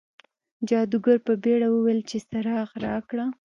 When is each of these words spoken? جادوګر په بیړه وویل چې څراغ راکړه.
جادوګر 0.69 1.17
په 1.27 1.33
بیړه 1.43 1.67
وویل 1.71 1.99
چې 2.09 2.17
څراغ 2.29 2.69
راکړه. 2.85 3.25